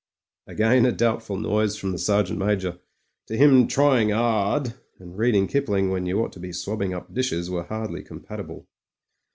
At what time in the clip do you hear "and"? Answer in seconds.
4.97-5.15